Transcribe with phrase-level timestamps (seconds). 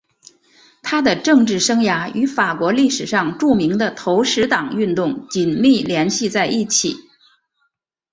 [0.81, 6.95] 他的政治生涯与法国历史上著名的投石党运动紧密联系在一起。